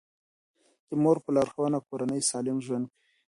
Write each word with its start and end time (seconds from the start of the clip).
د 0.89 0.91
مور 1.03 1.17
په 1.23 1.29
لارښوونه 1.35 1.77
کورنۍ 1.87 2.21
سالم 2.29 2.57
ژوند 2.65 2.85
کوي. 2.91 2.93